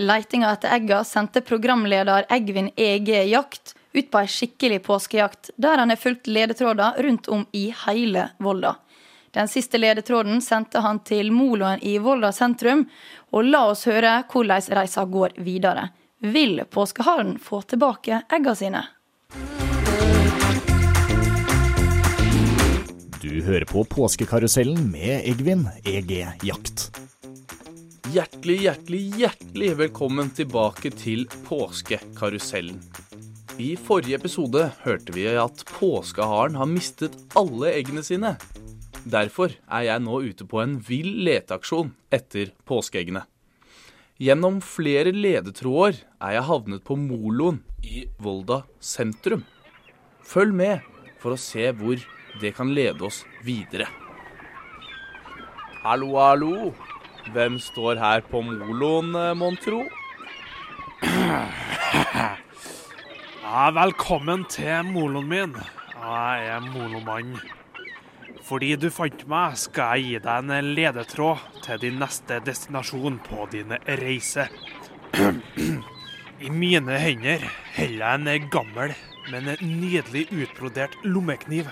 [0.00, 5.90] Leitinga etter egga sendte programleder Egvin EG Jakt ut på ei skikkelig påskejakt, der han
[5.90, 8.76] har fulgt ledetråder rundt om i hele Volda.
[9.30, 12.88] Den siste ledetråden sendte han til moloen i Volda sentrum,
[13.30, 15.90] og la oss høre hvordan reisa går videre.
[16.18, 18.82] Vil påskeharen få tilbake egga sine?
[23.22, 26.88] Du hører på Påskekarusellen med Egvin EG Jakt.
[28.10, 32.82] Hjertelig, hjertelig, hjertelig velkommen tilbake til Påskekarusellen.
[33.60, 38.34] I forrige episode hørte vi at påskeharen har mistet alle eggene sine.
[39.08, 43.22] Derfor er jeg nå ute på en vill leteaksjon etter påskeeggene.
[44.20, 49.46] Gjennom flere ledetråder er jeg havnet på moloen i Volda sentrum.
[50.20, 50.84] Følg med
[51.22, 51.96] for å se hvor
[52.42, 53.88] det kan lede oss videre.
[55.80, 56.74] Hallo, hallo.
[57.32, 59.86] Hvem står her på moloen, eh, mon tro?
[63.50, 65.56] Ja, velkommen til moloen min.
[65.96, 67.32] Jeg er molomann.
[68.50, 73.44] Fordi du fant meg, skal jeg gi deg en ledetråd til din neste destinasjon på
[73.52, 74.48] din reise.
[76.42, 77.44] I mine hender
[77.76, 78.96] holder jeg en gammel,
[79.30, 81.70] men nydelig utbrodert lommekniv.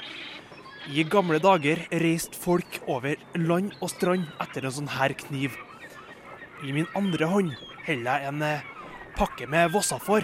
[0.94, 5.58] I gamle dager reiste folk over land og strand etter en sånn her kniv.
[6.62, 7.56] I min andre hånd
[7.88, 8.46] holder jeg en
[9.18, 10.22] pakke med vossafor.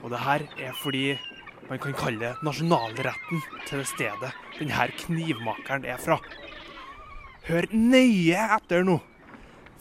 [0.00, 1.10] Og det her er fordi
[1.68, 6.18] man kan kalle nasjonalretten til det stedet denne knivmakeren er fra.
[7.46, 8.98] Hør nøye etter nå.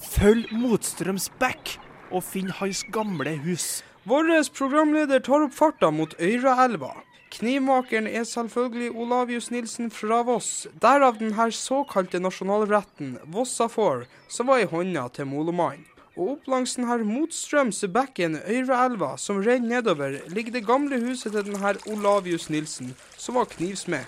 [0.02, 1.78] Følg motstrøms bekk
[2.12, 3.82] og finn hans gamle hus.
[4.06, 6.92] Vår programleder tar opp farta mot Øyraelva.
[7.36, 14.70] Knivmakeren er selvfølgelig Olavius Nilsen fra Voss, derav denne såkalte nasjonalretten, Vossafor, som var i
[14.70, 15.95] hånda til molomannen.
[16.16, 21.44] Og opp langs denne motstrømse bekken Øyreelva som renner nedover, ligger det gamle huset til
[21.44, 24.06] denne Olavius Nilsen, som var knivsmed.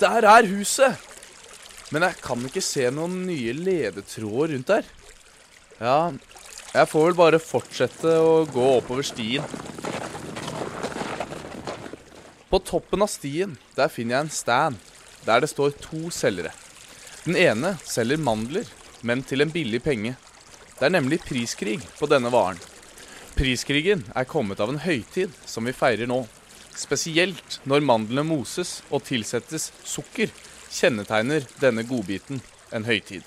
[0.00, 1.00] Der er huset!
[1.90, 4.86] Men jeg kan ikke se noen nye ledetråder rundt der.
[5.80, 6.12] Ja,
[6.70, 9.44] jeg får vel bare fortsette å gå oppover stien.
[12.50, 14.88] På toppen av stien der finner jeg en stand
[15.24, 16.52] der det står to selgere.
[17.24, 18.68] Den ene selger mandler,
[19.02, 20.14] men til en billig penge.
[20.80, 22.56] Det er nemlig priskrig på denne varen.
[23.36, 26.22] Priskrigen er kommet av en høytid som vi feirer nå.
[26.72, 30.32] Spesielt når mandlene moses og tilsettes sukker,
[30.72, 32.40] kjennetegner denne godbiten
[32.72, 33.20] en høytid.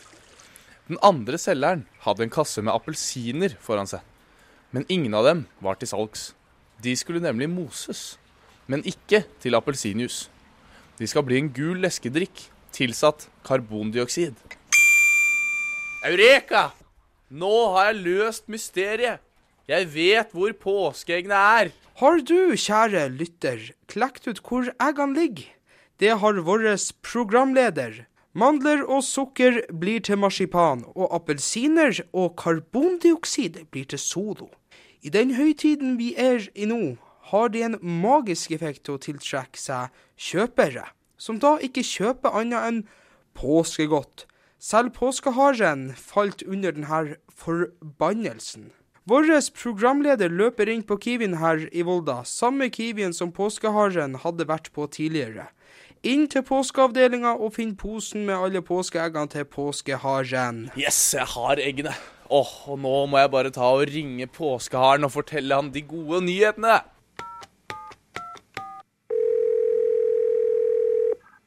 [0.89, 4.01] Den andre selgeren hadde en kasse med appelsiner foran seg.
[4.73, 6.31] Men ingen av dem var til salgs.
[6.81, 8.15] De skulle nemlig moses,
[8.65, 10.25] men ikke til appelsinjuice.
[10.97, 14.33] De skal bli en gul leskedrikk tilsatt karbondioksid.
[16.09, 16.71] Eureka!
[17.33, 19.21] Nå har jeg løst mysteriet.
[19.65, 21.71] Jeg vet hvor påskeeggene er.
[21.97, 25.47] Har du, kjære lytter, klekt ut hvor eggene ligger?
[25.97, 26.67] Det har vår
[27.01, 28.03] programleder.
[28.37, 34.49] Mandler og sukker blir til marsipan, og appelsiner og karbondioksid blir til solo.
[35.01, 36.97] I den høytiden vi er i nå,
[37.33, 40.85] har de en magisk effekt til å tiltrekke seg kjøpere.
[41.17, 42.79] som da ikke kjøper annet enn
[43.37, 44.25] påskegodt.
[44.63, 48.71] Selv påskeharen falt under denne forbannelsen.
[49.03, 54.71] Vår programleder løper inn på Kiwien her i Volda, samme Kiwien som påskeharen hadde vært
[54.71, 55.49] på tidligere.
[56.03, 60.69] Inn til påskeavdelinga og finn posen med alle påskeeggene til påskeharen.
[60.79, 61.93] Yes, jeg har eggene.
[62.31, 66.23] Åh, og nå må jeg bare ta og ringe påskeharen og fortelle han de gode
[66.23, 66.79] nyhetene.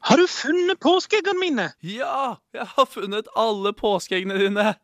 [0.07, 1.71] Har du funnet påskeeggene mine?
[1.83, 4.75] Ja, jeg har funnet alle påskeeggene dine.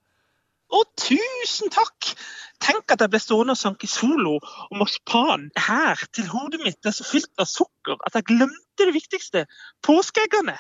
[0.73, 2.15] Å, tusen takk!
[2.63, 6.95] Tenk at jeg ble stående og sanke solo og marsipan her til hodet mitt er
[6.95, 9.43] så fylt av sukker at jeg glemte det viktigste
[9.85, 10.55] påskeeggene.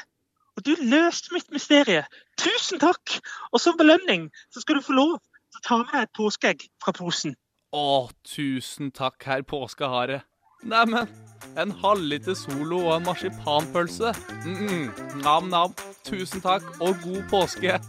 [0.58, 2.02] Og du løste mitt mysterie.
[2.40, 3.20] Tusen takk!
[3.52, 6.92] Og som belønning så skal du få lov til å ta med et påskeegg fra
[6.96, 7.38] posen.
[7.72, 10.20] Å, tusen takk, herr påskehare.
[10.68, 11.08] Neimen,
[11.58, 14.12] en halvliter Solo og en marsipanpølse.
[14.44, 14.90] Mm,
[15.24, 15.72] Nam-nam.
[16.04, 17.80] Tusen takk, og god påske.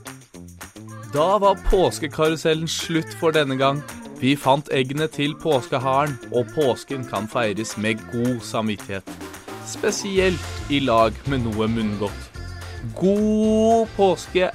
[1.14, 3.84] Da var påskekarusellen slutt for denne gang.
[4.18, 9.12] Vi fant eggene til påskeharen, og påsken kan feires med god samvittighet.
[9.70, 12.40] Spesielt i lag med noe munngodt.
[12.98, 14.48] God påske!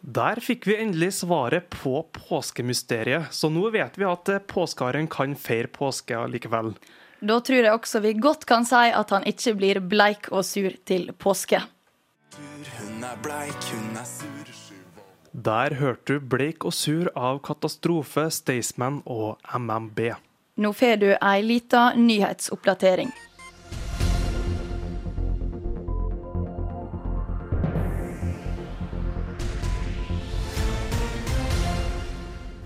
[0.00, 5.68] Der fikk vi endelig svaret på påskemysteriet, så nå vet vi at påskeharen kan feire
[5.68, 6.72] påske likevel.
[7.20, 10.72] Da tror jeg også vi godt kan si at han ikke blir bleik og sur
[10.88, 11.60] til påske.
[15.32, 20.00] Der hørte du Bleik og sur av Katastrofe, Staysman og MMB.
[20.56, 23.12] Nå får du ei lita nyhetsoppdatering.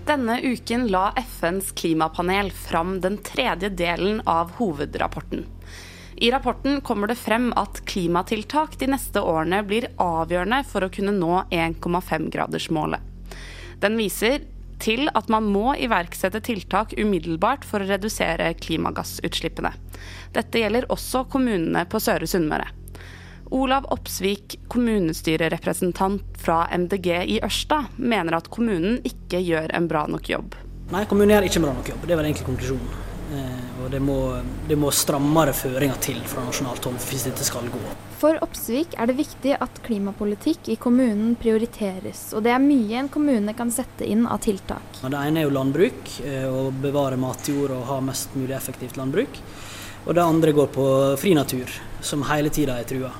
[0.07, 5.43] Denne uken la FNs klimapanel fram den tredje delen av hovedrapporten.
[6.19, 11.13] I rapporten kommer det frem at klimatiltak de neste årene blir avgjørende for å kunne
[11.13, 13.03] nå 1,5-gradersmålet.
[13.83, 14.39] Den viser
[14.81, 19.75] til at man må iverksette tiltak umiddelbart for å redusere klimagassutslippene.
[20.33, 22.71] Dette gjelder også kommunene på Søre Sunnmøre.
[23.53, 30.33] Olav Opsvik, kommunestyrerepresentant fra MDG i Ørsta, mener at kommunen ikke gjør en bra nok
[30.33, 30.57] jobb.
[30.89, 32.09] Nei, kommunen gjør ikke en bra nok jobb.
[32.09, 33.06] Det var egentlig konklusjonen.
[33.87, 37.67] Eh, og det må, det må strammere føringer til fra nasjonalt hold hvis dette skal
[37.71, 37.81] gå.
[38.17, 43.09] For Oppsvik er det viktig at klimapolitikk i kommunen prioriteres, og det er mye en
[43.09, 45.01] kommune kan sette inn av tiltak.
[45.03, 49.41] Det ene er jo landbruk, eh, å bevare matjord og ha mest mulig effektivt landbruk.
[50.07, 50.87] Og det andre går på
[51.19, 51.67] fri natur,
[52.01, 53.11] som hele tida er trua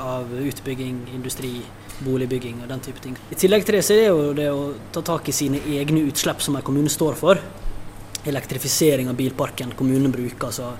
[0.00, 1.62] av utbygging, industri,
[2.04, 3.16] boligbygging og den type ting.
[3.32, 4.62] I tillegg til det så er det jo det å
[4.92, 7.40] ta tak i sine egne utslipp som en kommune står for.
[8.28, 10.74] Elektrifisering av bilparken kommunen bruker, altså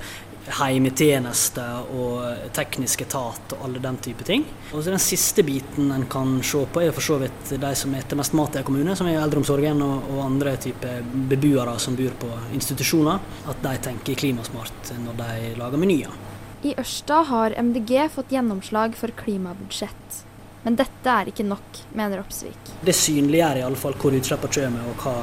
[0.51, 1.63] Heimetjeneste
[1.95, 4.45] og teknisk etat og alle den type ting.
[4.73, 7.95] Og så Den siste biten en kan se på, er for så vidt de som
[7.95, 11.97] heter mest mat i en kommune, som er eldreomsorgen og, og andre typer beboere som
[11.99, 13.21] bor på institusjoner.
[13.53, 16.19] At de tenker klimasmart når de lager menyer.
[16.67, 20.25] I Ørsta har MDG fått gjennomslag for klimabudsjett.
[20.63, 22.75] Men dette er ikke nok, mener Opsvik.
[22.85, 25.15] Det synliggjør fall hvor utslippene kommer, og hva,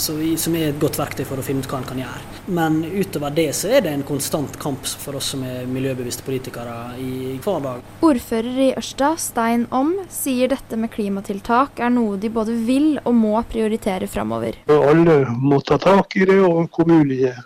[0.00, 2.22] som er et godt verktøy for å finne ut hva en kan gjøre.
[2.56, 6.76] Men utover det så er det en konstant kamp for oss som er miljøbevisste politikere
[7.00, 7.84] i hver dag.
[8.06, 13.14] Ordfører i Ørsta, Stein Om, sier dette med klimatiltak er noe de både vil og
[13.16, 14.62] må prioritere framover.
[14.70, 17.36] Alle må ta tak i det, og kommunene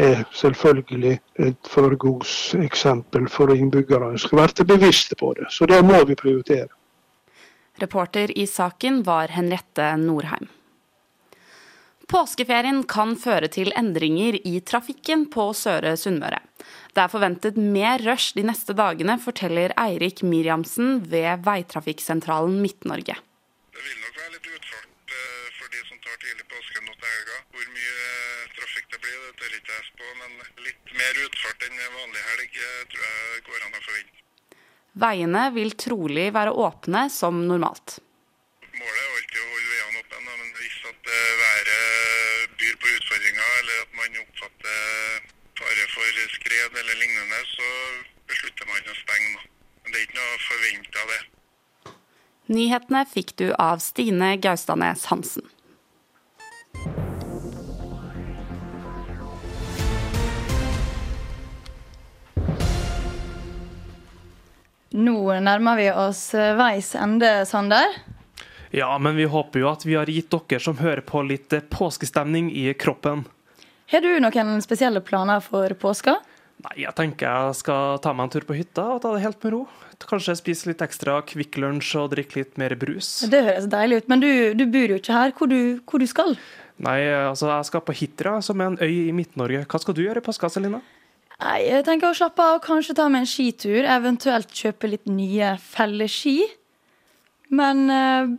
[0.00, 4.18] er selvfølgelig et foregangseksempel for innbyggerne.
[4.18, 6.70] Skal være bevisste på det, så det må vi prioritere.
[7.80, 10.48] Reporter i saken var Henriette Norheim.
[12.10, 16.40] Påskeferien kan føre til endringer i trafikken på Søre Sunnmøre.
[16.90, 23.14] Det er forventet mer rush de neste dagene, forteller Eirik Miriamsen ved Veitrafikksentralen Midt-Norge.
[23.14, 25.14] Det vil nok være litt utfart
[25.60, 27.38] for de som tar tidlig påske nå til helga.
[27.54, 27.96] Hvor mye
[28.58, 30.36] trafikk det blir, det tør ikke jeg spå, men
[30.66, 34.22] litt mer utfart enn vanlig helg tror jeg går an å forvente.
[35.06, 38.00] Veiene vil trolig være åpne som normalt.
[38.80, 43.80] Målet er alltid å holde veiene åpne, men hvis at været byr på utfordringer, eller
[43.84, 43.90] at
[44.70, 45.28] man
[45.60, 47.68] oppfatter fare for skred eller lignende, så
[48.28, 49.46] beslutter man å stenge.
[49.82, 51.20] Men det er ikke noe forventa, det.
[52.50, 55.46] Nyhetene fikk du av Stine Gaustanes Hansen.
[64.90, 67.94] Nå nærmer vi oss veis ende, Sander.
[68.74, 72.50] Ja, men vi håper jo at vi har gitt dere som hører på, litt påskestemning
[72.54, 73.24] i kroppen.
[73.90, 76.20] Har du noen spesielle planer for påska?
[76.60, 79.40] Nei, jeg tenker jeg skal ta meg en tur på hytta og ta det helt
[79.42, 79.60] med ro.
[80.00, 83.08] Kanskje spise litt ekstra Kvikk Lunsj og drikke litt mer brus.
[83.32, 85.34] Det høres deilig ut, men du, du bor jo ikke her.
[85.36, 86.36] Hvor du, hvor du skal?
[86.80, 89.66] Nei, altså jeg skal på Hitra, som er en øy i Midt-Norge.
[89.68, 90.80] Hva skal du gjøre i påska, Selina?
[91.40, 93.80] Nei, Jeg tenker å slappe av, og kanskje ta meg en skitur.
[93.84, 96.38] Eventuelt kjøpe litt nye felleski.
[97.52, 98.32] Men eh,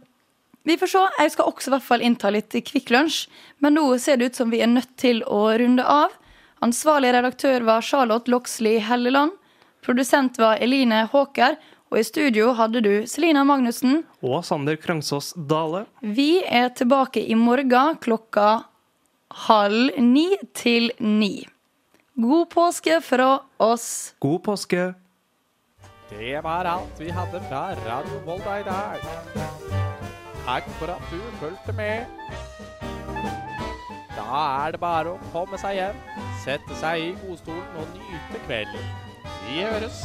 [0.63, 1.03] vi får se.
[1.19, 3.25] Jeg skal også i hvert fall innta litt Kvikk Lunsj.
[3.63, 6.13] Men nå ser det ut som vi er nødt til å runde av.
[6.61, 9.33] Ansvarlig redaktør var Charlotte Loxley Helleland.
[9.81, 11.57] Produsent var Eline Håker.
[11.91, 14.03] Og i studio hadde du Selina Magnussen.
[14.23, 15.87] Og Sander Krangsås Dale.
[15.99, 18.61] Vi er tilbake i morgen klokka
[19.47, 21.41] halv ni til ni.
[22.21, 24.13] God påske fra oss.
[24.23, 24.91] God påske.
[26.11, 29.90] Det var alt vi hadde fra Radio Volda i dag.
[30.45, 32.05] Takk for at du fulgte med.
[34.15, 34.25] Da
[34.65, 36.01] er det bare å komme seg hjem,
[36.43, 38.89] sette seg i godstolen og nyte kvelden.
[39.45, 40.01] Vi høres.